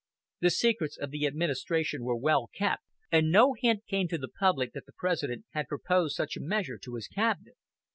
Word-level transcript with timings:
The 0.39 0.49
secrets 0.49 0.97
of 0.97 1.11
the 1.11 1.27
administration 1.27 2.03
were 2.03 2.17
well 2.17 2.47
kept, 2.47 2.81
and 3.11 3.29
no 3.31 3.53
hint 3.53 3.85
came 3.85 4.07
to 4.07 4.17
the 4.17 4.27
public 4.29 4.73
that 4.73 4.87
the 4.87 4.93
President 4.97 5.45
had 5.51 5.67
proposed 5.67 6.15
such 6.15 6.35
a 6.35 6.41
measure 6.41 6.79
to 6.79 6.95
his 6.95 7.07
cabinet. 7.07 7.53